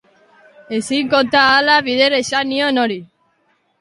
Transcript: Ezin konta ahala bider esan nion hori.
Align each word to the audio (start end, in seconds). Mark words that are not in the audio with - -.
Ezin 0.77 1.11
konta 1.11 1.43
ahala 1.49 1.75
bider 1.91 2.17
esan 2.23 2.51
nion 2.55 2.85
hori. 2.85 2.99